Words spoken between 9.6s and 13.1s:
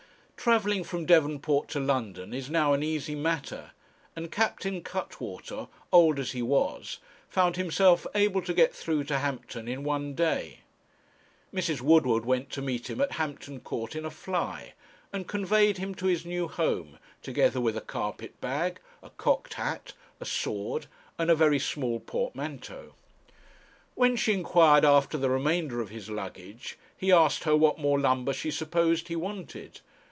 in one day. Mrs. Woodward went to meet him